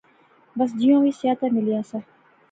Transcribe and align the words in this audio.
بس 0.57 0.69
جیا 0.79 0.97
وی 1.01 1.11
سا 1.19 1.29
تہ 1.39 1.45
میل 1.53 1.67
ایہہ 1.71 1.83
سا 1.89 1.99